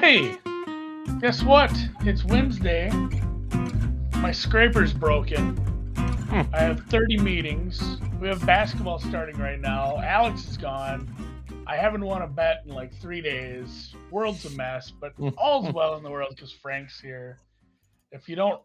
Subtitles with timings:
[0.00, 0.38] Hey,
[1.20, 1.70] guess what?
[2.00, 2.90] It's Wednesday.
[4.16, 5.54] My scraper's broken.
[6.30, 6.42] Hmm.
[6.54, 7.98] I have 30 meetings.
[8.18, 9.98] We have basketball starting right now.
[9.98, 11.06] Alex is gone.
[11.66, 13.94] I haven't won a bet in like three days.
[14.10, 17.38] World's a mess, but all's well in the world because Frank's here.
[18.10, 18.62] If you don't,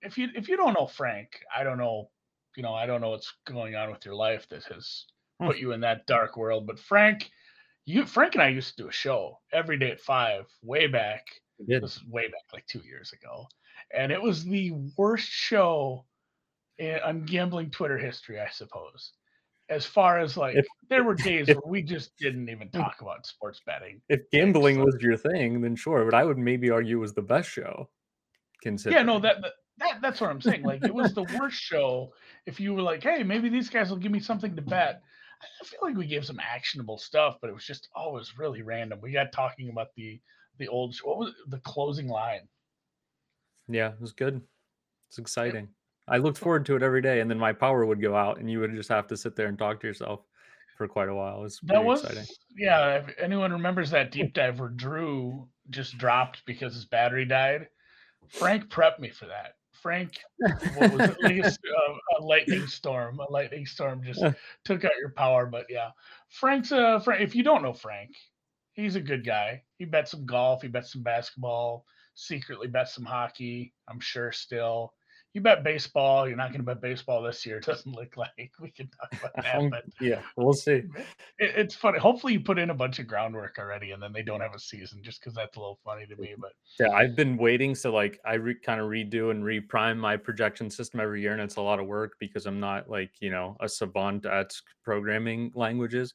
[0.00, 2.08] if you if you don't know Frank, I don't know.
[2.56, 5.06] You know, I don't know what's going on with your life that has
[5.40, 6.68] put you in that dark world.
[6.68, 7.30] But Frank,
[7.88, 11.24] you Frank and I used to do a show every day at five, way back.
[11.66, 13.46] It was way back, like two years ago,
[13.92, 16.04] and it was the worst show
[16.78, 19.12] in, on gambling Twitter history, I suppose.
[19.70, 22.78] As far as like, If- there were days if- where we just didn't even hmm.
[22.78, 24.00] talk about sports betting.
[24.08, 26.04] If gambling so- was your thing, then sure.
[26.04, 27.88] But I would maybe argue it was the best show.
[28.62, 28.96] Consider.
[28.96, 30.62] Yeah, no, that, that that that's what I'm saying.
[30.62, 32.12] Like, it was the worst show.
[32.46, 35.02] If you were like, hey, maybe these guys will give me something to bet.
[35.42, 38.62] I feel like we gave some actionable stuff, but it was just oh, always really
[38.62, 39.00] random.
[39.00, 40.20] We got talking about the
[40.58, 41.50] the old what was it?
[41.50, 42.48] the closing line.
[43.68, 44.40] Yeah, it was good.
[45.08, 45.68] It's exciting.
[46.08, 48.50] I looked forward to it every day, and then my power would go out, and
[48.50, 50.20] you would just have to sit there and talk to yourself
[50.76, 51.40] for quite a while.
[51.40, 52.26] It was That was exciting.
[52.56, 52.94] yeah.
[52.94, 57.68] If anyone remembers that deep dive where Drew just dropped because his battery died,
[58.28, 59.52] Frank prepped me for that.
[59.82, 60.18] Frank,
[60.74, 61.16] what was it?
[61.22, 63.18] Like a, a- a lightning storm.
[63.20, 64.24] A lightning storm just
[64.64, 65.46] took out your power.
[65.46, 65.90] But yeah,
[66.28, 67.22] Frank's uh Frank.
[67.22, 68.10] If you don't know Frank,
[68.72, 69.62] he's a good guy.
[69.78, 70.62] He bet some golf.
[70.62, 71.84] He bet some basketball.
[72.14, 73.72] Secretly bet some hockey.
[73.88, 74.92] I'm sure still.
[75.34, 76.26] You bet baseball.
[76.26, 77.58] You're not going to bet baseball this year.
[77.58, 79.70] It doesn't look like we can talk about that.
[79.70, 80.72] But yeah, we'll see.
[81.38, 81.98] it, it's funny.
[81.98, 84.58] Hopefully, you put in a bunch of groundwork already, and then they don't have a
[84.58, 86.34] season, just because that's a little funny to me.
[86.38, 87.74] But Yeah, I've been waiting.
[87.74, 91.42] So like I re- kind of redo and reprime my projection system every year, and
[91.42, 95.52] it's a lot of work because I'm not like you know a savant at programming
[95.54, 96.14] languages.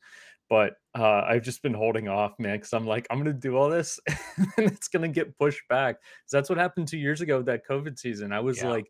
[0.50, 3.70] But uh, I've just been holding off, man, because I'm like I'm gonna do all
[3.70, 4.00] this,
[4.38, 5.96] and it's gonna get pushed back.
[6.02, 8.34] 'Cause that's what happened two years ago with that COVID season.
[8.34, 8.70] I was Yeah.
[8.70, 8.86] like.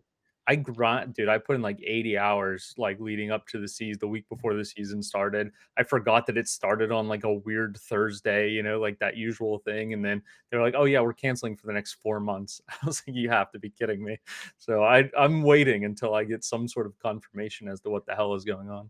[0.45, 1.29] I grind, dude.
[1.29, 4.53] I put in like 80 hours, like leading up to the season, the week before
[4.53, 5.51] the season started.
[5.77, 9.59] I forgot that it started on like a weird Thursday, you know, like that usual
[9.59, 9.93] thing.
[9.93, 13.01] And then they're like, "Oh yeah, we're canceling for the next four months." I was
[13.07, 14.19] like, "You have to be kidding me!"
[14.57, 18.15] So I I'm waiting until I get some sort of confirmation as to what the
[18.15, 18.89] hell is going on.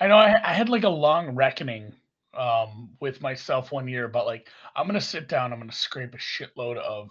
[0.00, 1.92] I know I, I had like a long reckoning
[2.34, 6.18] um, with myself one year about like I'm gonna sit down, I'm gonna scrape a
[6.18, 7.10] shitload of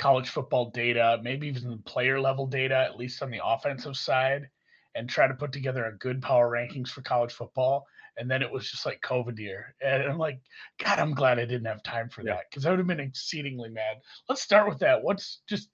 [0.00, 4.48] college football data, maybe even player level data, at least on the offensive side,
[4.96, 7.86] and try to put together a good power rankings for college football.
[8.16, 10.40] And then it was just like COVID year, and I'm like,
[10.82, 12.34] God, I'm glad I didn't have time for Yeah.
[12.34, 13.98] that because I would have been exceedingly mad.
[14.28, 15.02] Let's start with that.
[15.02, 15.70] What's just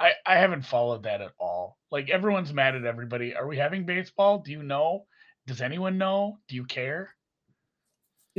[0.00, 1.76] I, I haven't followed that at all.
[1.90, 3.34] Like everyone's mad at everybody.
[3.34, 4.38] Are we having baseball?
[4.38, 5.06] Do you know?
[5.46, 6.38] Does anyone know?
[6.48, 7.14] Do you care?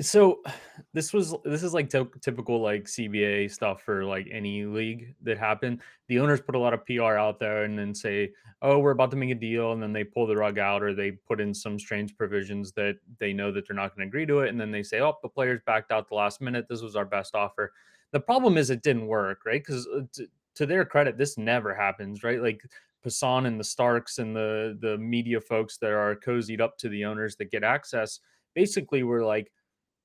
[0.01, 0.41] So
[0.93, 5.37] this was this is like typ- typical like CBA stuff for like any league that
[5.37, 5.81] happened.
[6.07, 9.11] The owners put a lot of PR out there and then say, "Oh, we're about
[9.11, 11.53] to make a deal," and then they pull the rug out or they put in
[11.53, 14.59] some strange provisions that they know that they're not going to agree to it, and
[14.59, 16.67] then they say, "Oh, the players backed out the last minute.
[16.69, 17.73] This was our best offer."
[18.11, 19.63] The problem is it didn't work, right?
[19.63, 22.41] Because uh, to, to their credit, this never happens, right?
[22.41, 22.61] Like
[23.05, 27.05] Passan and the Starks and the the media folks that are cozied up to the
[27.05, 28.19] owners that get access
[28.55, 29.51] basically were like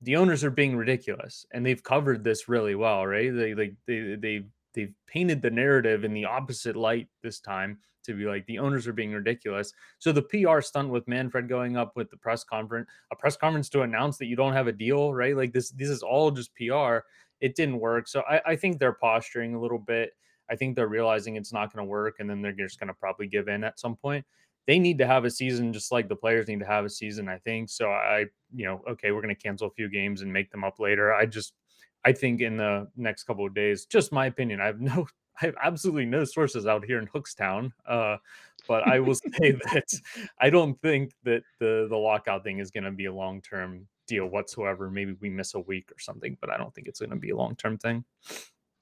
[0.05, 3.35] the owners are being ridiculous and they've covered this really well right?
[3.35, 4.45] They like they they
[4.75, 8.87] they've painted the narrative in the opposite light this time to be like the owners
[8.87, 9.73] are being ridiculous.
[9.99, 13.69] So the pr stunt with manfred going up with the press conference a press conference
[13.71, 15.37] to announce that you don't have a deal right?
[15.37, 16.99] Like this this is all just pr
[17.41, 18.09] it didn't work.
[18.09, 20.11] So i, I think they're posturing a little bit.
[20.51, 22.95] I think they're realizing it's not going to work and then they're just going to
[22.95, 24.27] probably give in at some point
[24.67, 27.29] they need to have a season just like the players need to have a season
[27.29, 30.33] i think so i you know okay we're going to cancel a few games and
[30.33, 31.55] make them up later i just
[32.05, 35.07] i think in the next couple of days just my opinion i have no
[35.41, 38.17] i have absolutely no sources out here in hookstown uh
[38.69, 39.89] but i will say that
[40.41, 43.87] i don't think that the the lockout thing is going to be a long term
[44.07, 47.11] deal whatsoever maybe we miss a week or something but i don't think it's going
[47.11, 48.05] to be a long term thing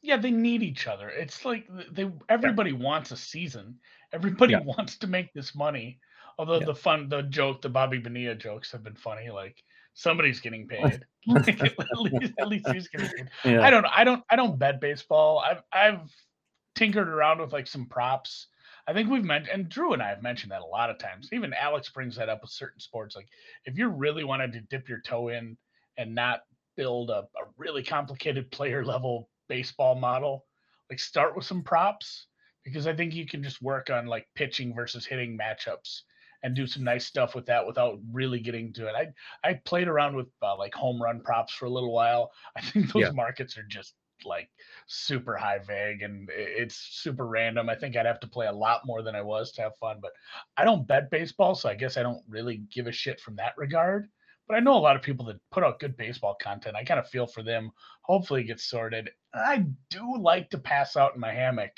[0.03, 1.09] Yeah, they need each other.
[1.09, 3.79] It's like they everybody wants a season.
[4.13, 4.61] Everybody Yeah.
[4.65, 5.99] wants to make this money.
[6.39, 6.67] Although Yeah.
[6.67, 9.31] the fun, the joke, the Bobby Bonilla jokes have been funny.
[9.31, 9.63] Like
[9.95, 11.05] somebody's getting paid.
[11.27, 13.29] like, at least, at least he's getting paid.
[13.45, 13.91] yeah I don't know.
[13.95, 14.23] I don't.
[14.31, 15.39] I don't bet baseball.
[15.39, 16.11] I've I've
[16.75, 18.49] tinkered around with like some props.
[18.89, 21.29] I think we've mentioned, and Drew and I have mentioned that a lot of times.
[21.33, 23.15] Even Alex brings that up with certain sports.
[23.15, 23.29] Like
[23.65, 25.57] if you really wanted to dip your toe in
[25.99, 26.41] and not
[26.77, 30.47] build a, a really complicated player level baseball model,
[30.91, 32.27] like start with some props
[32.65, 36.03] because I think you can just work on like pitching versus hitting matchups
[36.43, 38.95] and do some nice stuff with that without really getting to it.
[38.95, 42.33] I I played around with uh, like home run props for a little while.
[42.57, 43.13] I think those Yeah.
[43.13, 43.95] markets are just
[44.25, 44.49] like
[44.87, 47.69] super high vig and it's super random.
[47.69, 49.99] I think I'd have to play a lot more than I was to have fun,
[50.01, 50.13] but
[50.57, 53.55] I don't bet baseball, so I guess I don't really give a shit from that
[53.57, 54.09] regard.
[54.49, 56.77] But I know a lot of people that put out good baseball content.
[56.77, 57.71] I kind of feel for them.
[58.03, 59.11] Hopefully, it gets sorted.
[59.35, 61.73] I do like to pass out in my hammock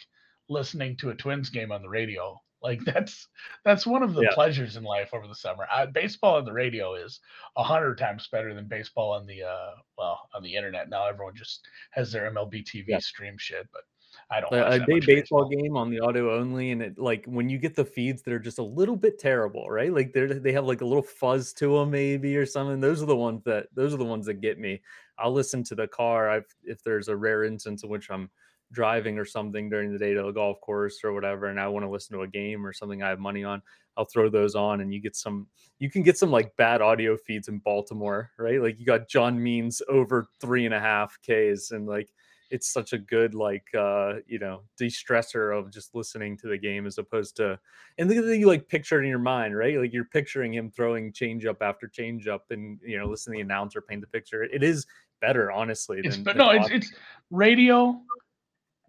[0.48, 2.40] listening to a Twins game on the radio.
[2.62, 3.28] Like that's
[3.64, 4.34] that's one of the yeah.
[4.34, 5.66] pleasures in life over the summer.
[5.70, 7.20] I, baseball on the radio is
[7.56, 10.88] a hundred times better than baseball on the uh well on the internet.
[10.88, 12.98] Now everyone just has their MLB TV yeah.
[12.98, 13.82] stream shit, but
[14.30, 14.52] I don't.
[14.52, 17.74] A, day baseball, baseball, game on the audio only, and it like when you get
[17.74, 19.92] the feeds that are just a little bit terrible, right?
[19.92, 22.80] Like they they have like a little fuzz to them, maybe or something.
[22.80, 24.80] Those are the ones that those are the ones that get me.
[25.18, 26.30] I'll listen to the car.
[26.30, 28.30] I've if there's a rare instance in which I'm
[28.74, 31.84] driving or something during the day to the golf course or whatever and I want
[31.86, 33.62] to listen to a game or something I have money on,
[33.96, 35.46] I'll throw those on and you get some
[35.78, 38.60] you can get some like bad audio feeds in Baltimore, right?
[38.60, 42.10] Like you got John Means over three and a half Ks and like
[42.50, 46.86] it's such a good like uh you know de-stressor of just listening to the game
[46.86, 47.58] as opposed to
[47.98, 51.12] and the thing you like picture in your mind right like you're picturing him throwing
[51.12, 54.42] change up after change up and you know listening to the announcer paint the picture
[54.42, 54.86] it is
[55.20, 56.92] better honestly it's, than, but no it's, it's
[57.30, 58.00] radio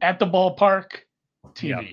[0.01, 0.91] at the ballpark
[1.53, 1.69] TV.
[1.69, 1.83] Yep.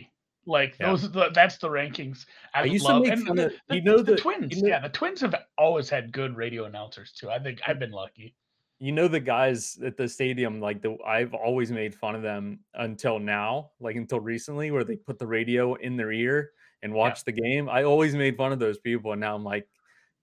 [0.44, 0.90] Like yep.
[0.90, 2.26] those, the, that's the rankings.
[2.54, 3.04] I, I used love.
[3.04, 4.56] to make fun of, you know the, the Twins.
[4.56, 7.30] You know, yeah, the Twins have always had good radio announcers too.
[7.30, 8.34] I think I've been lucky.
[8.80, 12.58] You know the guys at the stadium, like the I've always made fun of them
[12.74, 16.50] until now, like until recently, where they put the radio in their ear
[16.82, 17.32] and watch yeah.
[17.32, 17.68] the game.
[17.68, 19.68] I always made fun of those people, and now I'm like,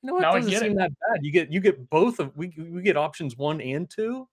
[0.01, 0.21] you know what?
[0.21, 0.77] Now doesn't seem it.
[0.79, 1.19] that bad.
[1.21, 4.27] You get you get both of we we get options one and two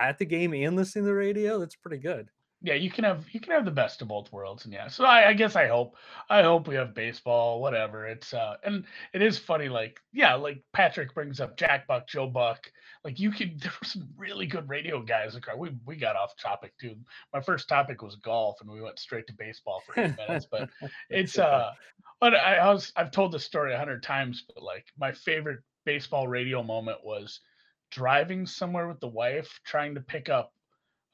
[0.00, 1.58] at the game and listening to the radio.
[1.58, 2.28] That's pretty good
[2.66, 4.88] yeah, you can have you can have the best of both worlds, and yeah.
[4.88, 5.94] So I, I, guess I hope
[6.28, 8.08] I hope we have baseball, whatever.
[8.08, 8.84] It's uh, and
[9.14, 12.68] it is funny, like yeah, like Patrick brings up Jack Buck, Joe Buck.
[13.04, 15.38] Like you could, there were some really good radio guys.
[15.56, 16.96] We we got off topic too.
[17.32, 20.48] My first topic was golf, and we went straight to baseball for eight minutes.
[20.50, 20.68] But
[21.08, 21.70] it's uh,
[22.20, 25.60] but I, I was I've told this story a hundred times, but like my favorite
[25.84, 27.38] baseball radio moment was
[27.92, 30.52] driving somewhere with the wife, trying to pick up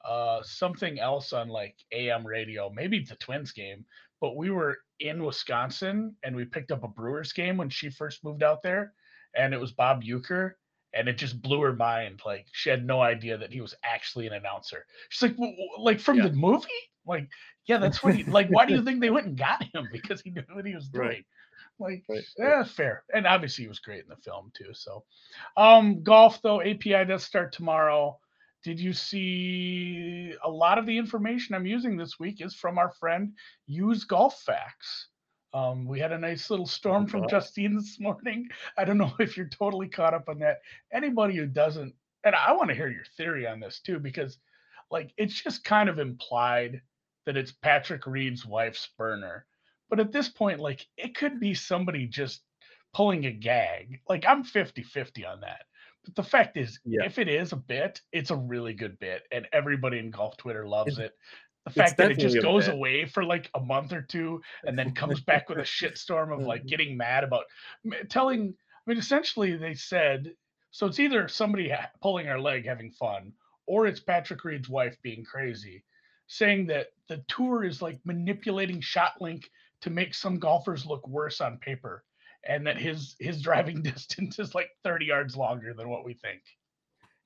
[0.03, 3.85] uh, something else on like AM radio, maybe the Twins game,
[4.19, 8.23] but we were in Wisconsin and we picked up a Brewers game when she first
[8.23, 8.93] moved out there,
[9.35, 10.53] and it was Bob Uecker,
[10.93, 12.21] and it just blew her mind.
[12.25, 14.85] Like she had no idea that he was actually an announcer.
[15.09, 15.37] She's like,
[15.77, 16.27] like from yeah.
[16.27, 16.67] the movie,
[17.05, 17.29] like
[17.65, 18.49] yeah, that's what he like.
[18.49, 19.87] Why do you think they went and got him?
[19.91, 21.07] Because he knew what he was doing.
[21.07, 21.25] Right.
[21.79, 22.23] Like, right.
[22.37, 23.03] yeah, fair.
[23.13, 24.73] And obviously, he was great in the film too.
[24.73, 25.03] So,
[25.57, 28.19] um, golf though, API does start tomorrow.
[28.63, 32.91] Did you see a lot of the information I'm using this week is from our
[32.91, 33.33] friend
[33.67, 35.09] Use Golf Facts.
[35.53, 38.47] Um, we had a nice little storm from Justine this morning.
[38.77, 40.61] I don't know if you're totally caught up on that.
[40.91, 41.93] Anybody who doesn't,
[42.23, 44.39] and I want to hear your theory on this too, because
[44.89, 46.81] like it's just kind of implied
[47.25, 49.45] that it's Patrick Reed's wife's burner.
[49.89, 52.41] But at this point, like it could be somebody just
[52.93, 53.99] pulling a gag.
[54.07, 55.65] Like I'm 50 50 on that.
[56.03, 57.05] But the fact is, yeah.
[57.05, 60.67] if it is a bit, it's a really good bit, and everybody in golf Twitter
[60.67, 61.13] loves it.
[61.65, 62.75] The fact that it just goes bit.
[62.75, 66.41] away for like a month or two, and then comes back with a shitstorm of
[66.41, 66.67] like mm-hmm.
[66.67, 67.45] getting mad about
[68.09, 68.53] telling.
[68.85, 70.33] I mean, essentially, they said
[70.71, 70.87] so.
[70.87, 73.31] It's either somebody ha- pulling our leg, having fun,
[73.65, 75.85] or it's Patrick Reed's wife being crazy,
[76.27, 79.45] saying that the tour is like manipulating ShotLink
[79.81, 82.03] to make some golfers look worse on paper
[82.47, 86.41] and that his his driving distance is like 30 yards longer than what we think.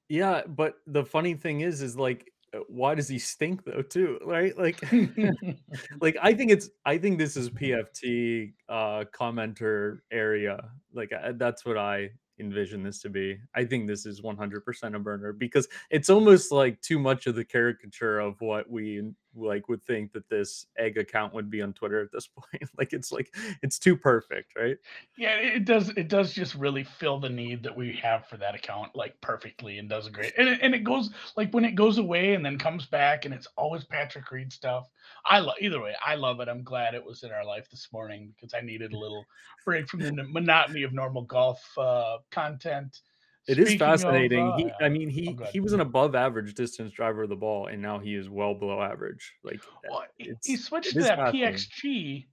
[0.09, 4.17] Yeah, but the funny thing is is like uh, why does he stink though too
[4.23, 4.81] right like
[6.01, 11.65] like i think it's i think this is pft uh commenter area like I, that's
[11.65, 12.09] what i
[12.39, 13.37] envision this to be.
[13.55, 17.45] I think this is 100% a burner because it's almost like too much of the
[17.45, 22.01] caricature of what we like would think that this egg account would be on Twitter
[22.01, 22.69] at this point.
[22.77, 24.77] like it's like it's too perfect, right?
[25.17, 25.89] Yeah, it does.
[25.89, 29.77] It does just really fill the need that we have for that account like perfectly
[29.77, 30.33] and does a great.
[30.37, 33.33] And it, and it goes like when it goes away and then comes back and
[33.33, 34.87] it's always Patrick Reed stuff.
[35.25, 35.95] I love either way.
[36.05, 36.47] I love it.
[36.47, 39.25] I'm glad it was in our life this morning because I needed a little
[39.65, 43.01] break from the monotony of normal golf uh, content.
[43.47, 44.45] It is fascinating.
[44.45, 47.29] Of, uh, he, I mean, he oh, he was an above average distance driver of
[47.29, 49.33] the ball, and now he is well below average.
[49.43, 50.03] Like well,
[50.43, 52.25] he switched to that PXG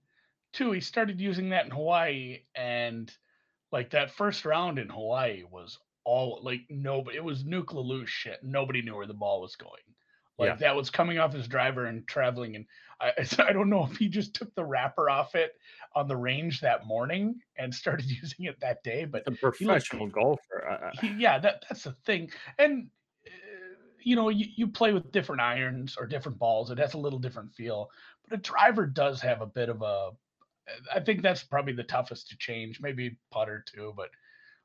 [0.51, 0.71] too.
[0.71, 3.11] He started using that in Hawaii, and
[3.71, 7.17] like that first round in Hawaii was all like nobody.
[7.17, 8.43] It was nuclear loose shit.
[8.43, 9.94] Nobody knew where the ball was going.
[10.37, 10.55] Like yeah.
[10.55, 12.55] that was coming off his driver and traveling.
[12.55, 12.65] And
[12.99, 13.13] I,
[13.47, 15.53] I don't know if he just took the wrapper off it
[15.95, 19.05] on the range that morning and started using it that day.
[19.05, 20.91] But professional golfer.
[21.01, 22.31] He, yeah, that that's the thing.
[22.57, 22.87] And
[23.25, 23.29] uh,
[24.03, 26.69] you know, you, you play with different irons or different balls.
[26.69, 27.89] It has a little different feel,
[28.27, 30.11] but a driver does have a bit of a.
[30.93, 32.81] I think that's probably the toughest to change.
[32.81, 34.09] Maybe putter too, but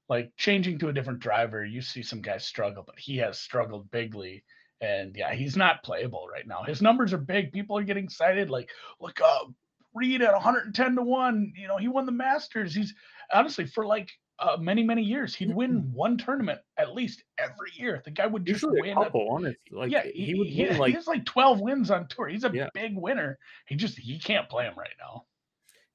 [0.09, 3.91] like changing to a different driver, you see some guys struggle, but he has struggled
[3.93, 4.43] bigly.
[4.81, 6.63] And yeah, he's not playable right now.
[6.63, 7.53] His numbers are big.
[7.53, 8.49] People are getting excited.
[8.49, 9.53] Like, look up,
[9.95, 11.53] Reed at 110 to one.
[11.57, 12.75] You know, he won the Masters.
[12.75, 12.95] He's
[13.33, 15.35] honestly for like uh, many many years.
[15.35, 15.93] He'd win mm-hmm.
[15.93, 18.01] one tournament at least every year.
[18.05, 18.97] The guy would just Usually win.
[18.97, 19.59] A couple, a, honest.
[19.71, 22.29] Like yeah, he, he would he, win like he has like twelve wins on tour.
[22.29, 22.69] He's a yeah.
[22.73, 23.39] big winner.
[23.67, 25.25] He just he can't play him right now.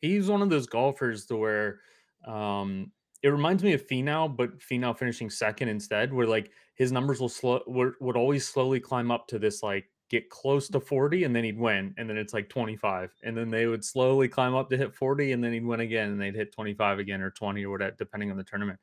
[0.02, 1.80] He's one of those golfers to where
[2.28, 2.92] um
[3.24, 7.30] it reminds me of Finau, but Finau finishing second instead, where like his numbers will
[7.30, 11.36] slow would, would always slowly climb up to this like get close to 40 and
[11.36, 14.70] then he'd win and then it's like 25 and then they would slowly climb up
[14.70, 17.66] to hit 40 and then he'd win again and they'd hit 25 again or 20
[17.66, 18.80] or whatever depending on the tournament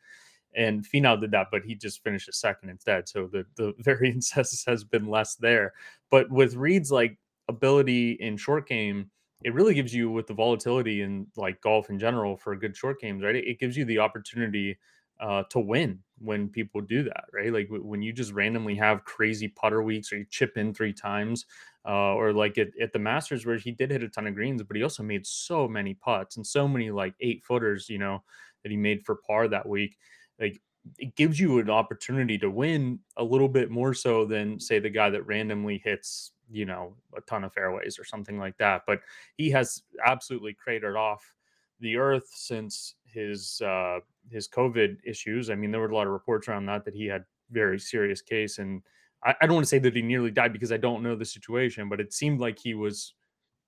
[0.54, 4.30] and Finau did that but he just finished a second instead so the the variance
[4.30, 5.72] has, has been less there
[6.10, 7.16] but with Reed's like
[7.48, 9.08] ability in short game
[9.44, 13.00] it really gives you with the volatility in like golf in general for good short
[13.00, 14.76] games right it, it gives you the opportunity
[15.20, 17.52] uh, to win when people do that, right?
[17.52, 20.92] Like w- when you just randomly have crazy putter weeks or you chip in three
[20.92, 21.46] times,
[21.84, 24.62] uh, or like at, at the Masters where he did hit a ton of greens,
[24.62, 28.22] but he also made so many putts and so many like eight footers, you know,
[28.62, 29.98] that he made for par that week.
[30.38, 30.60] Like
[30.98, 34.90] it gives you an opportunity to win a little bit more so than say the
[34.90, 38.82] guy that randomly hits, you know, a ton of fairways or something like that.
[38.86, 39.00] But
[39.36, 41.34] he has absolutely cratered off
[41.80, 44.00] the earth since his uh,
[44.30, 45.50] his COVID issues.
[45.50, 48.22] I mean, there were a lot of reports around that that he had very serious
[48.22, 48.82] case, and
[49.24, 51.24] I, I don't want to say that he nearly died because I don't know the
[51.24, 53.14] situation, but it seemed like he was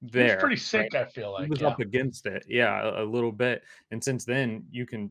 [0.02, 0.24] there.
[0.24, 0.92] He was pretty sick.
[0.94, 1.06] Right?
[1.06, 1.68] I feel like he was yeah.
[1.68, 3.62] up against it, yeah, a, a little bit.
[3.90, 5.10] And since then, you can,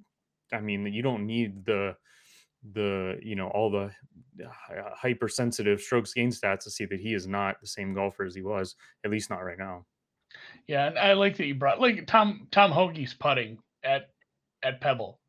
[0.51, 1.95] I mean, you don't need the
[2.73, 3.91] the you know all the
[4.43, 8.33] uh, hypersensitive strokes gain stats to see that he is not the same golfer as
[8.33, 9.85] he was at least not right now
[10.65, 14.13] yeah and i like that you brought like tom tom hoge's putting at
[14.63, 15.19] at Pebble.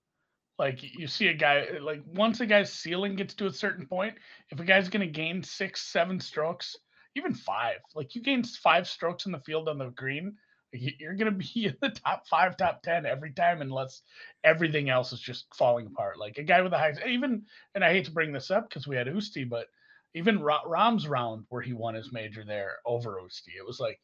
[0.58, 3.87] Like you see a guy uh, like once a guy's ceiling gets to a certain
[3.87, 4.14] point,
[4.50, 6.76] if a guy's to gain six, seven strokes,
[7.16, 10.37] even five, like you gain five strokes in the field on the green,
[10.73, 14.02] you're to be in the top five, top ten every time, unless
[14.44, 16.18] everything else is just falling apart.
[16.18, 17.42] Like a guy with a high, even,
[17.75, 19.66] and I hate to bring this up because we had Usti, but
[20.14, 24.00] even Rahm's round where he won his major there over Usti, it was like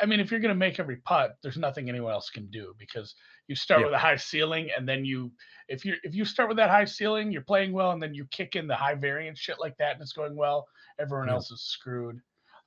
[0.00, 2.74] I mean, if you're going to make every putt, there's nothing anyone else can do
[2.78, 3.14] because
[3.48, 3.86] you start yeah.
[3.86, 5.32] with a high ceiling, and then you,
[5.68, 8.26] if you if you start with that high ceiling, you're playing well, and then you
[8.30, 10.66] kick in the high variance shit like that, and it's going well.
[10.98, 11.34] Everyone yeah.
[11.34, 12.20] else is screwed.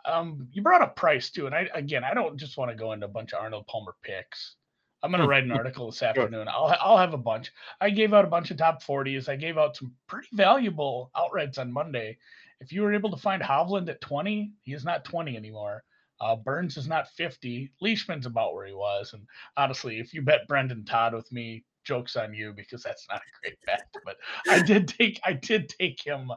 [0.05, 2.93] Um, you brought up price too, and I again, I don't just want to go
[2.93, 4.55] into a bunch of Arnold Palmer picks.
[5.03, 6.47] I'm going to write an article this afternoon.
[6.47, 7.51] I'll I'll have a bunch.
[7.79, 9.29] I gave out a bunch of top 40s.
[9.29, 12.17] I gave out some pretty valuable outrights on Monday.
[12.59, 15.83] If you were able to find Hovland at 20, he is not 20 anymore.
[16.22, 17.72] Uh, Burns is not 50.
[17.81, 19.13] Leishman's about where he was.
[19.13, 19.24] And
[19.57, 23.41] honestly, if you bet Brendon Todd with me, jokes on you because that's not a
[23.41, 23.88] great bet.
[24.03, 24.17] But
[24.50, 26.31] I did take I did take him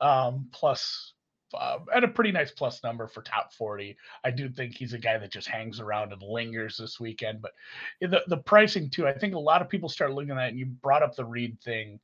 [0.00, 1.12] um, plus
[1.54, 3.96] uh, at a pretty nice plus number for top 40.
[4.24, 7.42] I do think he's a guy that just hangs around and lingers this weekend.
[7.42, 7.52] But
[8.00, 10.48] the, the pricing too, I think a lot of people start looking at that.
[10.48, 12.00] And you brought up the Reed thing.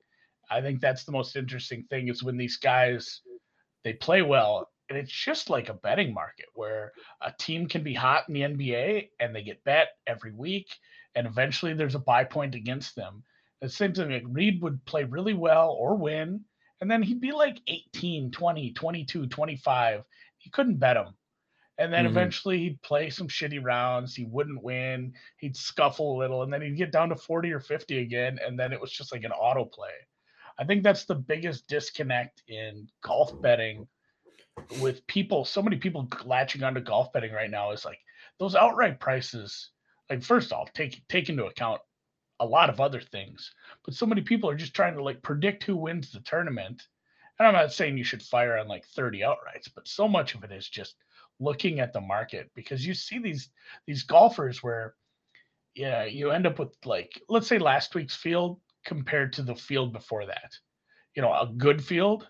[0.50, 3.22] I think that's the most interesting thing is when these guys
[3.82, 6.92] they play well and it's just like a betting market where
[7.22, 10.68] a team can be hot in the NBA and they get bet every week,
[11.14, 13.22] and eventually there's a buy point against them.
[13.62, 16.40] The same thing, like Reed would play really well or win,
[16.80, 20.02] and then he'd be like 18, 20, 22, 25.
[20.40, 21.14] You couldn't bet him.
[21.78, 22.10] And then mm-hmm.
[22.10, 24.14] eventually he'd play some shitty rounds.
[24.14, 25.12] He wouldn't win.
[25.38, 28.38] He'd scuffle a little, and then he'd get down to 40 or 50 again.
[28.44, 29.92] And then it was just like an auto play.
[30.58, 33.86] I think that's the biggest disconnect in golf betting
[34.80, 38.00] with people, so many people latching onto golf betting right now is like
[38.38, 39.70] those outright prices.
[40.08, 41.80] Like first off, take take into account
[42.40, 43.52] a lot of other things,
[43.84, 46.82] but so many people are just trying to like predict who wins the tournament.
[47.38, 50.44] And I'm not saying you should fire on like 30 outrights, but so much of
[50.44, 50.96] it is just
[51.38, 53.50] looking at the market because you see these
[53.86, 54.94] these golfers where
[55.74, 59.92] yeah, you end up with like let's say last week's field compared to the field
[59.92, 60.52] before that.
[61.14, 62.28] You know, a good field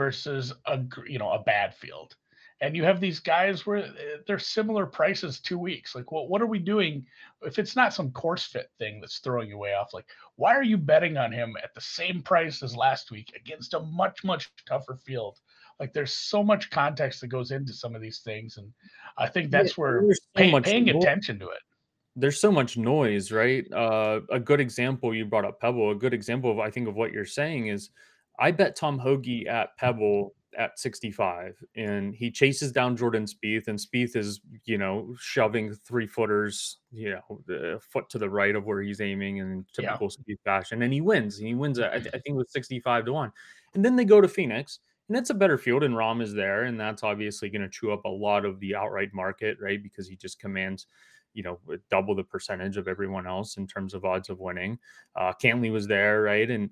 [0.00, 2.16] versus a you know a bad field.
[2.62, 5.94] And you have these guys where eh, they're similar prices two weeks.
[5.94, 7.04] Like well, what are we doing?
[7.42, 10.62] If it's not some course fit thing that's throwing you way off like why are
[10.62, 14.50] you betting on him at the same price as last week against a much much
[14.66, 15.38] tougher field?
[15.78, 18.72] Like there's so much context that goes into some of these things and
[19.18, 21.62] i think that's yeah, where so pay, paying attention to it.
[22.16, 23.70] There's so much noise right?
[23.70, 26.94] Uh, a good example you brought up pebble a good example of i think of
[26.94, 27.90] what you're saying is
[28.40, 33.78] I bet Tom Hoge at Pebble at 65 and he chases down Jordan Spieth and
[33.78, 38.64] Spieth is, you know, shoving three footers, you know, the foot to the right of
[38.64, 40.34] where he's aiming in typical yeah.
[40.34, 40.82] Spieth fashion.
[40.82, 41.38] And he wins.
[41.38, 43.32] And he wins, I, I think it was 65 to 1.
[43.74, 46.64] And then they go to Phoenix and it's a better field and Rahm is there.
[46.64, 49.82] And that's obviously going to chew up a lot of the outright market, right?
[49.82, 50.86] Because he just commands
[51.32, 54.78] you know double the percentage of everyone else in terms of odds of winning.
[55.14, 56.50] Uh, Cantlay was there, right?
[56.50, 56.70] And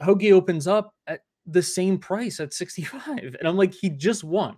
[0.00, 3.36] Hoge opens up at the same price at 65.
[3.38, 4.56] And I'm like, he just won,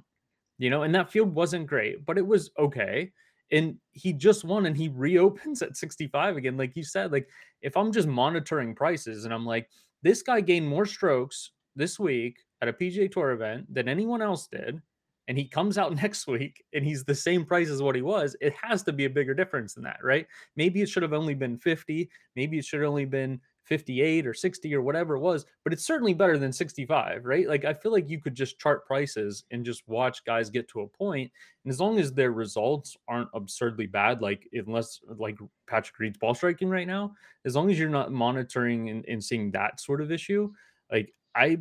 [0.58, 3.10] you know, and that field wasn't great, but it was okay.
[3.50, 6.56] And he just won and he reopens at 65 again.
[6.56, 7.28] Like you said, like
[7.62, 9.68] if I'm just monitoring prices and I'm like,
[10.02, 14.48] this guy gained more strokes this week at a PGA Tour event than anyone else
[14.48, 14.80] did,
[15.28, 18.36] and he comes out next week and he's the same price as what he was,
[18.40, 20.26] it has to be a bigger difference than that, right?
[20.56, 24.32] Maybe it should have only been 50, maybe it should have only been 58 or
[24.32, 27.46] 60 or whatever it was, but it's certainly better than 65, right?
[27.46, 30.80] Like I feel like you could just chart prices and just watch guys get to
[30.80, 31.30] a point,
[31.64, 36.34] and as long as their results aren't absurdly bad, like unless like Patrick Reed's ball
[36.34, 40.10] striking right now, as long as you're not monitoring and, and seeing that sort of
[40.10, 40.50] issue,
[40.90, 41.58] like I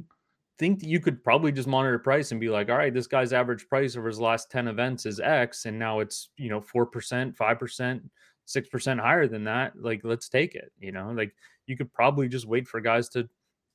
[0.58, 3.34] think that you could probably just monitor price and be like, all right, this guy's
[3.34, 7.36] average price over his last 10 events is X, and now it's you know 4%,
[7.36, 8.02] 5%,
[8.48, 9.74] 6% higher than that.
[9.76, 11.34] Like, let's take it, you know, like
[11.68, 13.30] you could probably just wait for guys to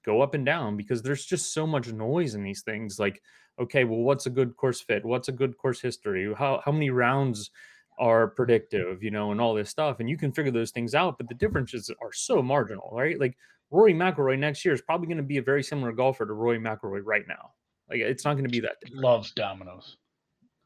[0.04, 2.98] go up and down because there's just so much noise in these things.
[2.98, 3.22] Like,
[3.60, 5.04] okay, well, what's a good course fit?
[5.04, 6.32] What's a good course history?
[6.36, 7.50] How how many rounds
[7.98, 10.00] are predictive, you know, and all this stuff.
[10.00, 13.18] And you can figure those things out, but the differences are so marginal, right?
[13.18, 13.36] Like
[13.70, 16.58] Rory McIlroy next year is probably going to be a very similar golfer to Rory
[16.58, 17.52] McIlroy right now.
[17.88, 18.80] Like it's not going to be that.
[18.80, 19.02] Different.
[19.04, 19.96] Loves dominoes.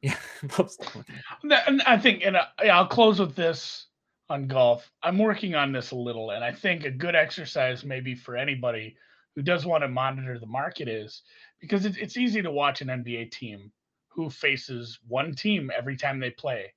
[0.03, 0.15] Yeah,
[0.59, 1.63] loves dominoes.
[1.67, 2.37] And I think, and
[2.71, 3.87] I'll close with this
[4.29, 4.91] on golf.
[5.03, 8.97] I'm working on this a little, and I think a good exercise maybe for anybody
[9.35, 11.23] who does want to monitor the market is
[11.61, 13.71] because it's, it's easy to watch an NBA team
[14.09, 16.73] who faces one team every time they play.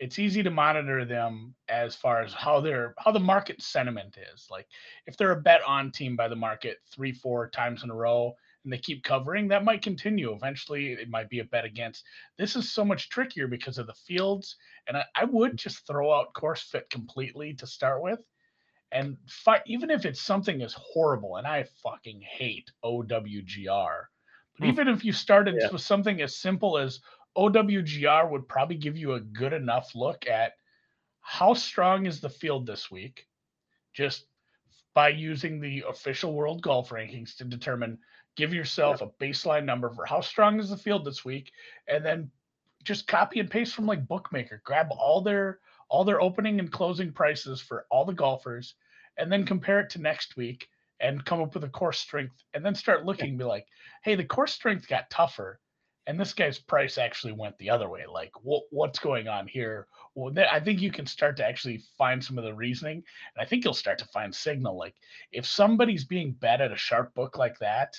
[0.00, 4.48] It's easy to monitor them as far as how their how the market sentiment is.
[4.50, 4.66] Like
[5.06, 8.34] if they're a bet on team by the market three, four times in a row,
[8.64, 10.32] and they keep covering, that might continue.
[10.32, 12.04] Eventually, it might be a bet against.
[12.36, 14.56] This is so much trickier because of the fields.
[14.86, 18.20] And I, I would just throw out course fit completely to start with.
[18.92, 24.02] And fi- even if it's something as horrible, and I fucking hate OWGR,
[24.58, 24.70] but hmm.
[24.70, 25.68] even if you started yeah.
[25.70, 27.00] with something as simple as
[27.36, 30.54] OWGR would probably give you a good enough look at
[31.20, 33.26] how strong is the field this week,
[33.94, 34.26] just
[34.92, 37.98] by using the official world golf rankings to determine
[38.40, 41.52] Give yourself a baseline number for how strong is the field this week,
[41.86, 42.30] and then
[42.82, 44.62] just copy and paste from like bookmaker.
[44.64, 45.58] Grab all their
[45.90, 48.76] all their opening and closing prices for all the golfers,
[49.18, 52.64] and then compare it to next week and come up with a course strength, and
[52.64, 53.36] then start looking.
[53.36, 53.66] Be like,
[54.04, 55.60] hey, the course strength got tougher,
[56.06, 58.06] and this guy's price actually went the other way.
[58.10, 59.86] Like, what what's going on here?
[60.14, 63.44] Well, I think you can start to actually find some of the reasoning, and I
[63.44, 64.78] think you'll start to find signal.
[64.78, 64.94] Like,
[65.30, 67.94] if somebody's being bet at a sharp book like that,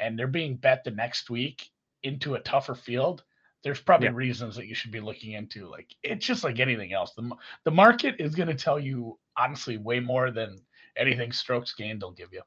[0.00, 1.70] and they're being bet the next week
[2.02, 3.22] into a tougher field,
[3.62, 4.14] there's probably yeah.
[4.14, 5.68] reasons that you should be looking into.
[5.68, 7.12] Like it's just like anything else.
[7.14, 7.30] The
[7.64, 10.58] the market is going to tell you honestly way more than
[10.96, 12.42] anything strokes gained will give you.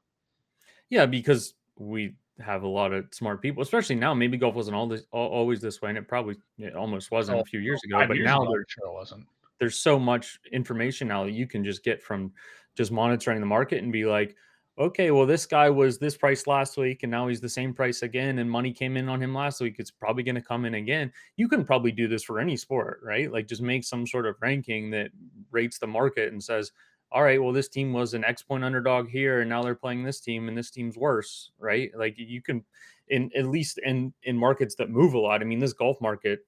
[0.90, 4.12] Yeah, because we have a lot of smart people, especially now.
[4.12, 7.42] Maybe golf wasn't all this, always this way, and it probably it almost wasn't oh,
[7.42, 8.04] a few years ago.
[8.06, 9.26] But years now ago, sure wasn't.
[9.60, 12.32] There's so much information now that you can just get from
[12.74, 14.36] just monitoring the market and be like,
[14.78, 18.02] okay, well, this guy was this price last week and now he's the same price
[18.02, 19.76] again, and money came in on him last week.
[19.78, 21.12] It's probably going to come in again.
[21.36, 23.32] You can probably do this for any sport, right?
[23.32, 25.10] Like just make some sort of ranking that
[25.50, 26.72] rates the market and says,
[27.12, 30.02] all right, well, this team was an X point underdog here, and now they're playing
[30.02, 31.92] this team, and this team's worse, right?
[31.96, 32.64] Like you can,
[33.08, 35.40] in at least in in markets that move a lot.
[35.40, 36.40] I mean, this golf market,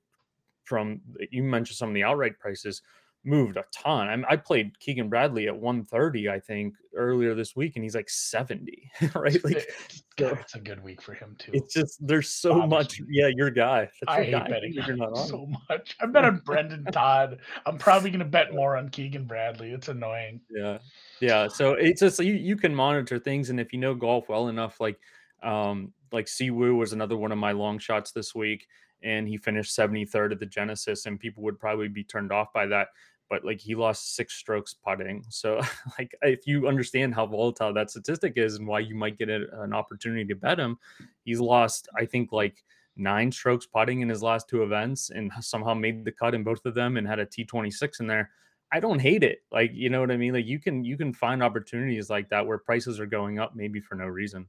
[0.64, 2.82] from you mentioned some of the outright prices
[3.26, 4.24] moved a ton.
[4.24, 8.08] I, I played Keegan Bradley at 130, I think, earlier this week, and he's like
[8.08, 9.44] 70, right?
[9.44, 9.68] Like,
[10.18, 11.50] it's a good week for him too.
[11.54, 12.68] It's just there's so Honestly.
[12.68, 13.00] much.
[13.10, 13.80] Yeah, your guy.
[13.80, 14.48] That's I your hate guy.
[14.48, 15.28] betting you're not on.
[15.28, 15.96] so much.
[16.00, 17.38] I bet on Brendon Todd.
[17.66, 19.72] I'm probably gonna bet more on Keegan Bradley.
[19.72, 20.40] It's annoying.
[20.50, 20.78] Yeah,
[21.20, 21.48] yeah.
[21.48, 24.80] So it's just you you can monitor things, and if you know golf well enough,
[24.80, 24.98] like
[25.42, 28.66] um like Si Woo was another one of my long shots this week
[29.02, 32.66] and he finished 73rd at the Genesis, and people would probably be turned off by
[32.66, 32.88] that
[33.28, 35.24] but like he lost six strokes putting.
[35.28, 35.60] So
[35.98, 39.46] like if you understand how volatile that statistic is and why you might get a,
[39.62, 40.78] an opportunity to bet him,
[41.24, 42.62] he's lost I think like
[42.96, 46.64] nine strokes putting in his last two events and somehow made the cut in both
[46.64, 48.30] of them and had a T26 in there.
[48.72, 49.40] I don't hate it.
[49.52, 50.34] Like, you know what I mean?
[50.34, 53.80] Like you can you can find opportunities like that where prices are going up maybe
[53.80, 54.48] for no reason.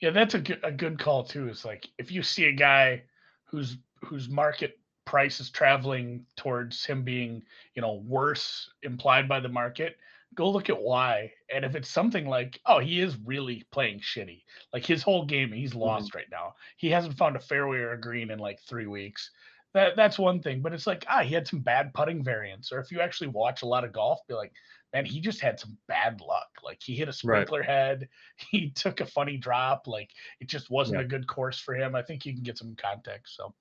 [0.00, 1.48] Yeah, that's a good, a good call too.
[1.48, 3.02] It's like if you see a guy
[3.44, 7.42] whose whose market price is traveling towards him being,
[7.74, 9.96] you know, worse implied by the market,
[10.34, 11.32] go look at why.
[11.52, 14.44] And if it's something like, oh, he is really playing shitty,
[14.74, 15.80] like his whole game, he's Mhm.
[15.80, 16.54] lost right now.
[16.76, 19.30] He hasn't found a fairway or a green in like three weeks.
[19.74, 20.60] That that's one thing.
[20.62, 22.70] But it's like, ah, he had some bad putting variance.
[22.72, 24.52] Or if you actually watch a lot of golf, be like,
[24.92, 26.48] man, he just had some bad luck.
[26.62, 27.48] Like he hit a Right.
[27.48, 28.08] sprinkler head,
[28.50, 31.02] he took a funny drop, like it just wasn't Yeah.
[31.02, 31.94] a good course for him.
[31.94, 33.36] I think you can get some context.
[33.36, 33.54] So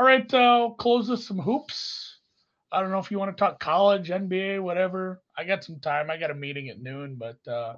[0.00, 2.20] all right, uh, close with some hoops.
[2.72, 5.22] I don't know if you want to talk college, NBA, whatever.
[5.36, 6.10] I got some time.
[6.10, 7.74] I got a meeting at noon, but uh,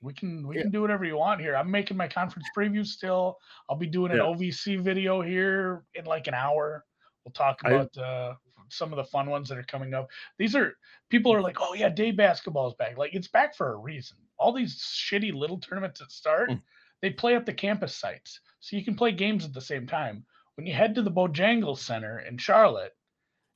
[0.00, 0.62] we can we Yeah.
[0.62, 1.54] can do whatever you want here.
[1.54, 3.36] I'm making my conference preview still.
[3.68, 4.24] I'll be doing an Yeah.
[4.24, 6.86] OVC video here in like an hour.
[7.24, 8.36] We'll talk I about uh,
[8.70, 10.08] some of the fun ones that are coming up.
[10.38, 10.74] These are
[11.10, 12.96] people are like, oh yeah, day basketball is back.
[12.96, 14.16] Like it's back for a reason.
[14.38, 16.62] All these shitty little tournaments that start, Mm.
[17.02, 20.24] they play at the campus sites, so you can play games at the same time.
[20.56, 22.96] When you head to the Bojangles Center in Charlotte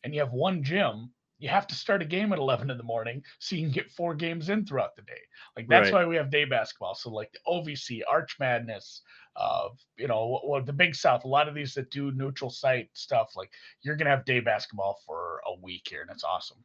[0.05, 2.85] and you have one gym, you have to start a game at 11 in the
[2.85, 5.21] morning so you can get four games in throughout the day.
[5.57, 6.05] Like that's Right.
[6.05, 6.95] why we have day basketball.
[6.95, 9.01] So like the OVC, Arch Madness,
[9.37, 12.51] uh, you know, what, what the Big South, a lot of these that do neutral
[12.51, 16.63] site stuff, like you're gonna have day basketball for a week here, and it's awesome.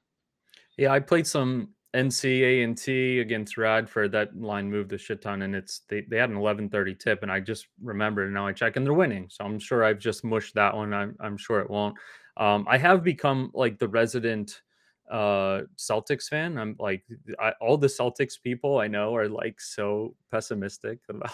[0.78, 4.12] Yeah, I played some NCA and T against Radford.
[4.12, 7.23] That line moved a shit ton, and it's they, they had an eleven thirty tip,
[7.23, 8.25] and I just remembered.
[8.25, 9.27] And now I check, and they're winning.
[9.29, 10.93] So I'm sure I've just mushed that one.
[10.93, 11.95] I'm I'm sure it won't.
[12.38, 14.62] Um, I have become like the resident
[15.10, 16.58] uh Celtics fan.
[16.58, 17.03] I'm like
[17.39, 21.31] I, all the Celtics people I know are like so pessimistic about.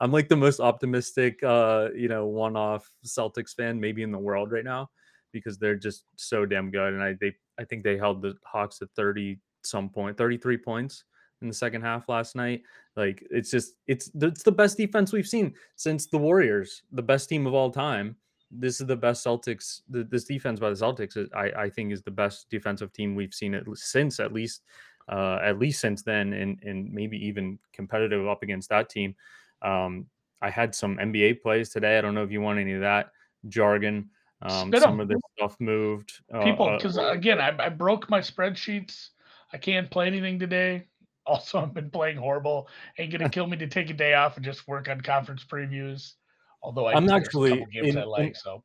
[0.00, 4.50] I'm like the most optimistic, uh, you know, one-off Celtics fan maybe in the world
[4.50, 4.90] right now
[5.32, 6.94] because they're just so damn good.
[6.94, 11.04] And I they I think they held the Hawks at 30 some point, 33 points
[11.42, 12.62] in the second half last night.
[12.96, 17.28] Like it's just it's it's the best defense we've seen since the Warriors, the best
[17.28, 18.16] team of all time.
[18.50, 19.80] This is the best Celtics.
[19.88, 23.54] This defense by the Celtics, I I think, is the best defensive team we've seen
[23.54, 24.62] at, since at least
[25.08, 29.14] uh, at least since then, and and maybe even competitive up against that team.
[29.62, 30.06] Um,
[30.40, 31.98] I had some NBA plays today.
[31.98, 33.10] I don't know if you want any of that
[33.48, 34.10] jargon.
[34.42, 36.12] Um, some of this stuff moved.
[36.32, 39.08] Uh, People, uh, because again, I, I broke my spreadsheets.
[39.52, 40.88] I can't play anything today.
[41.26, 42.68] Also, I've been playing horrible.
[42.98, 46.12] Ain't gonna kill me to take a day off and just work on conference previews.
[46.62, 48.62] Although I I'm actually games in- I in- like, so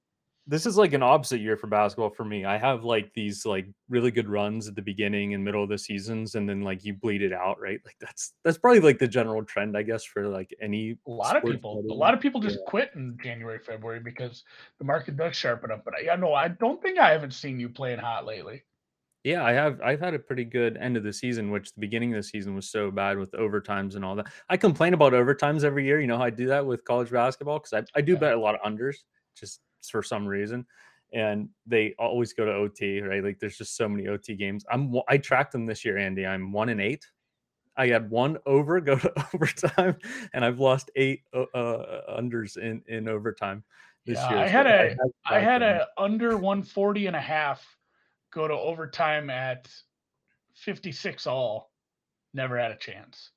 [0.49, 2.43] this is like an opposite year for basketball for me.
[2.43, 5.77] I have like these like really good runs at the beginning and middle of the
[5.77, 7.79] seasons, and then like you bleed it out, right?
[7.85, 11.37] Like that's that's probably like the general trend, I guess, for like any a lot
[11.37, 14.43] of people, a lot of people just quit in January, February because
[14.79, 15.85] the market does sharpen up.
[15.85, 18.63] But I, I know I don't think I haven't seen you playing hot lately.
[19.23, 19.79] Yeah, I have.
[19.81, 22.55] I've had a pretty good end of the season, which the beginning of the season
[22.55, 24.27] was so bad with overtimes and all that.
[24.49, 25.99] I complain about overtimes every year.
[25.99, 28.19] You know how I do that with college basketball because I, I do Yeah.
[28.19, 28.95] bet a lot of unders
[29.37, 30.65] just for some reason,
[31.13, 33.23] and they always go to OT, right?
[33.23, 34.65] Like there's just so many OT games.
[34.71, 36.25] I'm I tracked them this year, Andy.
[36.25, 37.05] I'm one and eight.
[37.77, 39.97] I had one over go to overtime,
[40.33, 43.63] and I've lost eight uh, uh, unders in in overtime
[44.05, 44.39] this Yeah, year.
[44.39, 45.81] I so had a- I had them.
[45.81, 47.65] a under 140 and a half
[48.31, 49.69] go to overtime at
[50.55, 51.71] 56 all.
[52.33, 53.31] Never had a chance.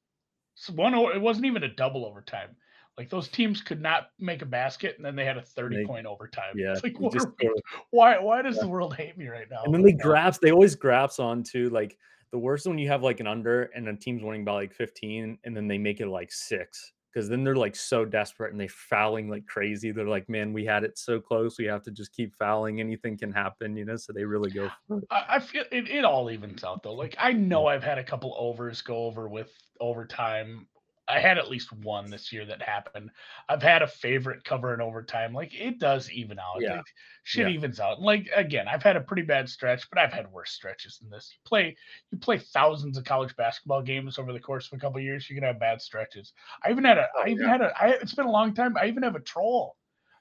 [0.55, 2.57] So one, it wasn't even a double overtime.
[2.99, 5.85] Like those teams could not make a basket, and then they had a 30 They-
[5.87, 6.55] point overtime.
[6.55, 6.73] yeah.
[6.73, 8.19] It's like, what just are we- why?
[8.19, 9.63] Why does the world hate me right now?
[9.65, 11.97] And then they graphs, they always graphs on to like
[12.33, 15.39] the worst when you have like an under and a team's winning by like 15
[15.45, 16.93] and then they make it like six.
[17.13, 19.91] Because then they're like so desperate and they fouling like crazy.
[19.93, 21.59] They're like, man, we had it so close.
[21.59, 22.81] We have to just keep fouling.
[22.81, 23.97] Anything can happen, you know?
[23.97, 24.71] So they really go.
[25.11, 26.95] I, I feel it, it all evens out though.
[26.95, 30.67] Like I know I've had a couple overs go over with overtime.
[31.13, 33.11] I had at least one this year that happened.
[33.49, 35.33] I've had a favorite cover in overtime.
[35.35, 36.63] Like it does even out.
[36.63, 36.77] Yeah.
[36.77, 36.87] Like,
[37.25, 37.49] shit Yeah.
[37.49, 38.01] evens out.
[38.01, 41.33] Like again, I've had a pretty bad stretch, but I've had worse stretches than this.
[41.35, 41.77] You play
[42.11, 45.29] you play thousands of college basketball games over the course of a couple years.
[45.29, 46.33] You're gonna have bad stretches.
[46.65, 47.49] I even had a Oh, I even yeah.
[47.49, 48.77] had a I, it's been a long time.
[48.77, 49.77] I even have a troll.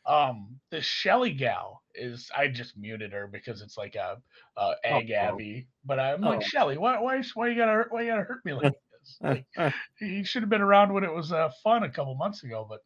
[0.06, 4.22] Um, the Shelly gal is I just muted her because it's like a
[4.58, 5.12] uh, egg Oh.
[5.12, 5.68] Abby.
[5.86, 6.42] But I'm like Oh.
[6.42, 8.82] Shelly, why why why you gotta why you gotta hurt me like this?
[9.22, 9.46] Like,
[10.00, 12.66] he should have been around when it was uh, fun a couple months ago.
[12.70, 12.80] But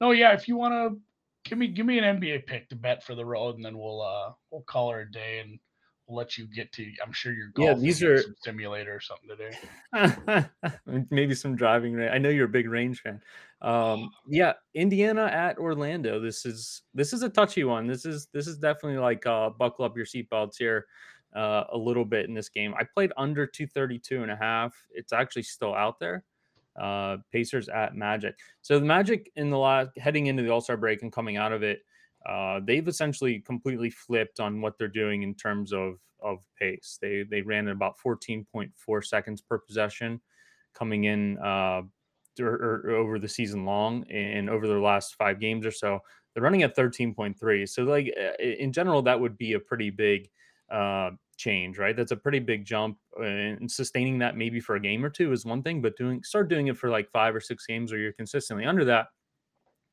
[0.00, 1.00] no, yeah, if you want to
[1.48, 4.00] give me give me an NBA pick to bet for the road, and then we'll
[4.00, 5.58] uh we'll call her a day and
[6.06, 6.86] we'll let you get to.
[7.04, 10.46] I'm sure you're Yeah, these are- simulator or something today.
[11.10, 12.10] Maybe some driving range.
[12.12, 13.20] I know you're a big range fan.
[13.60, 16.20] Um, yeah, Indiana at Orlando.
[16.20, 17.86] This is this is a touchy one.
[17.86, 20.86] This is this is definitely like uh buckle up your seatbelts here
[21.36, 22.74] uh a little bit in this game.
[22.78, 24.74] I played under 232 and a half.
[24.90, 26.24] It's actually still out there.
[26.80, 28.34] uh, Pacers at Magic.
[28.62, 31.52] So the Magic in the last heading into the All Star break and coming out
[31.52, 31.80] of it,
[32.26, 36.98] uh, they've essentially completely flipped on what they're doing in terms of of pace.
[37.00, 40.20] They they ran at about 14.4 seconds per possession
[40.74, 41.82] coming in uh,
[42.40, 42.48] or,
[42.86, 46.00] or over the season long and over their last five games or so.
[46.34, 47.68] They're running at 13.3.
[47.68, 48.06] So like
[48.38, 50.30] in general, that would be a pretty big
[50.72, 51.96] uh, change, right?
[51.96, 55.44] That's a pretty big jump, and sustaining that maybe for a game or two is
[55.44, 58.12] one thing, but doing start doing it for like five or six games or you're
[58.12, 59.06] consistently under that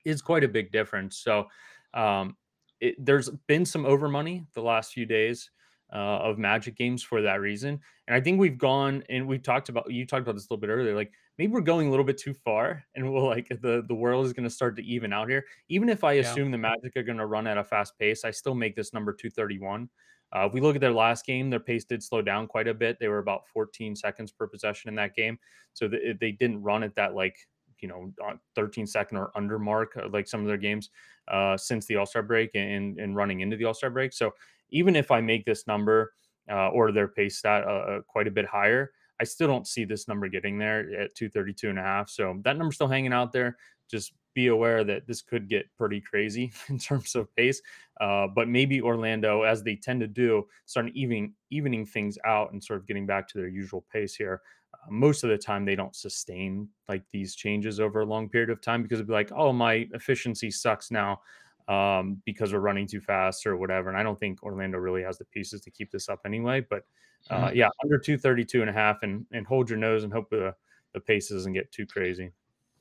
[0.06, 1.18] is quite a big difference.
[1.18, 1.48] So
[1.94, 2.38] um,
[2.80, 5.52] it, there's been some over money the last few days
[5.92, 9.70] uh, of Magic games for that reason, and I think we've gone and we've talked
[9.70, 12.06] about you talked about this a little bit earlier, like maybe we're going a little
[12.06, 15.12] bit too far, and we'll like the the world is going to start to even
[15.12, 15.44] out here.
[15.68, 16.22] Even if I yeah.
[16.22, 18.94] assume the Magic are going to run at a fast pace, I still make this
[18.94, 19.90] number 231.
[20.36, 22.74] Uh, if we look at their last game, their pace did slow down quite a
[22.74, 22.98] bit.
[23.00, 25.40] They were about 14 seconds per possession in that game,
[25.74, 27.36] so they, they didn't run at that like
[27.82, 28.12] you know
[28.56, 30.90] 13 second or under mark uh, like some of their games
[31.30, 34.14] uh, since the All Star break and and running into the All Star break.
[34.14, 34.34] So
[34.70, 36.14] even if I make this number
[36.52, 39.86] uh, or their pace stat uh, uh, quite a bit higher, I still don't see
[39.86, 42.10] this number getting there at 232 and a half.
[42.10, 43.58] So that number's still hanging out there.
[43.90, 47.62] Just be aware that this could get pretty crazy in terms of pace.
[48.00, 52.64] Uh, but maybe Orlando, as they tend to do, start evening evening things out and
[52.64, 54.42] sort of getting back to their usual pace here.
[54.74, 58.50] Uh, most of the time, they don't sustain like these changes over a long period
[58.50, 61.20] of time because it'd be like, oh, my efficiency sucks now
[61.68, 63.90] um, because we're running too fast or whatever.
[63.90, 66.66] And I don't think Orlando really has the pieces to keep this up anyway.
[66.68, 66.84] But
[67.30, 67.58] uh, mm-hmm.
[67.58, 70.56] yeah, under 232 and a half and, and hold your nose and hope the,
[70.94, 72.32] the pace doesn't get too crazy.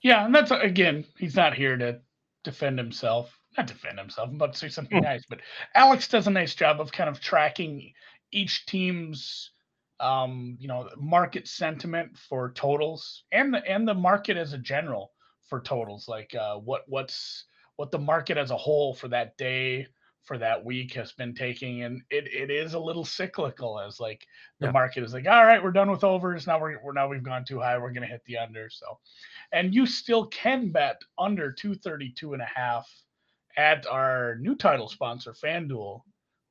[0.03, 2.01] Yeah, and that's again, he's not here to
[2.45, 3.37] defend himself.
[3.57, 5.05] Not defend himself, but say something hmm.
[5.05, 5.25] nice.
[5.29, 5.41] But
[5.75, 7.93] Alex does a nice job of kind of tracking
[8.31, 9.51] each team's
[10.01, 15.13] um, you know, market sentiment for totals and the and the market as a general
[15.49, 16.07] for totals.
[16.09, 17.45] Like uh what what's
[17.77, 19.87] what the market as a whole for that day
[20.29, 24.27] for that week has been taking and it, it is a little cyclical as like
[24.61, 24.73] the yeah.
[24.73, 27.47] market is like all right we're done with overs now we're, we're now we've gone
[27.47, 28.99] too high we're going to hit the under so
[29.53, 32.87] and you still can bet under 232 and a half
[33.57, 36.03] at our new title sponsor fanduel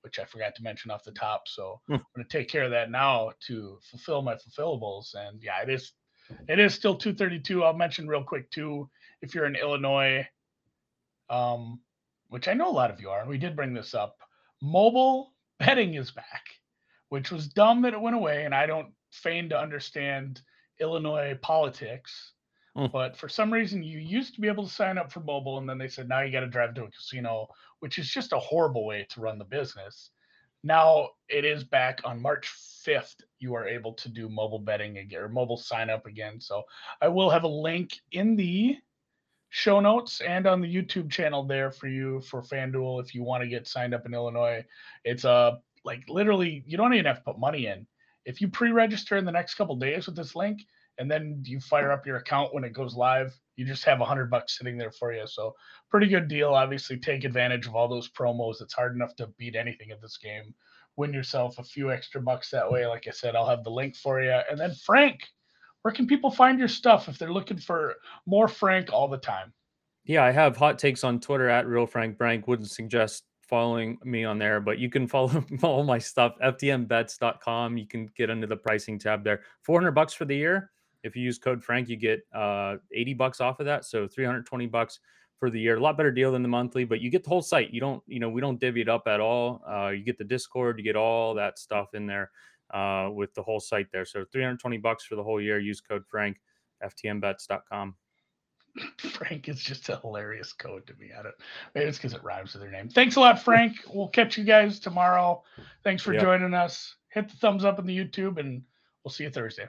[0.02, 1.94] which i forgot to mention off the top so hmm.
[1.94, 5.70] i'm going to take care of that now to fulfill my fulfillables and yeah it
[5.70, 5.94] is
[6.50, 8.90] it is still 232 i'll mention real quick too
[9.22, 10.28] if you're in illinois
[11.30, 11.80] um
[12.30, 14.18] which I know a lot of you are, and we did bring this up.
[14.62, 16.44] Mobile betting is back,
[17.10, 20.42] which was dumb that it went away, and I don't feign to understand
[20.80, 22.34] Illinois politics.
[22.78, 22.92] Mm.
[22.92, 25.68] But for some reason, you used to be able to sign up for mobile, and
[25.68, 27.48] then they said now you got to drive to a casino,
[27.80, 30.12] which is just a horrible way to run the business.
[30.64, 32.52] Now it is back on March
[32.86, 33.16] 5th.
[33.40, 36.40] You are able to do mobile betting again or mobile sign up again.
[36.42, 36.64] So
[37.02, 38.78] I will have a link in the
[39.50, 43.44] show notes and on the YouTube channel there for you for FanDuel if you want
[43.44, 44.64] to get signed up in Illinois.
[45.04, 47.88] It's a uh, like literally you don't even have to put money in.
[48.26, 50.60] If you pre-register in the next couple days with this link
[50.98, 54.06] and then you fire up your account when it goes live, you just have a
[54.06, 55.26] hundred bucks sitting there for you.
[55.28, 55.56] So
[55.90, 56.54] pretty good deal.
[56.54, 58.62] Obviously, take advantage of all those promos.
[58.62, 60.54] It's hard enough to beat anything in this game.
[60.98, 62.86] Win yourself a few extra bucks that way.
[62.86, 64.38] Like I said, I'll have the link for you.
[64.50, 65.22] And then Frank,
[65.82, 69.54] where can people find your stuff if they're looking for more Frank all the time?
[70.06, 72.48] Yeah, I have hot takes on Twitter at real Frank Brank.
[72.48, 76.36] Wouldn't suggest following me on there, but you can follow all my stuff.
[76.44, 77.78] FTNBets.com.
[77.78, 79.42] You can get under the pricing tab there.
[79.64, 80.72] 400 bucks for the year.
[81.04, 83.86] If you use code Frank, you get uh, 80 bucks off of that.
[83.86, 85.00] So 320 bucks
[85.38, 85.78] for the year.
[85.78, 87.72] A lot better deal than the monthly, but you get the whole site.
[87.72, 89.64] You don't, you know, we don't divvy it up at all.
[89.70, 92.32] Uh, you get the Discord, you get all that stuff in there
[92.74, 94.06] uh, with the whole site there.
[94.06, 95.60] So 320 bucks for the whole year.
[95.60, 96.38] Use code Frank,
[96.84, 97.96] ftnbets.com.
[98.98, 101.10] Frank is just a hilarious code to me.
[101.18, 101.36] I don't
[101.74, 102.90] maybe it's because it rhymes with their name.
[102.90, 103.78] Thanks a lot, Frank.
[103.94, 105.44] we'll catch you guys tomorrow.
[105.84, 106.22] Thanks for yep.
[106.22, 106.96] joining us.
[107.10, 108.62] Hit the thumbs up on the YouTube and
[109.04, 109.68] we'll see you Thursday.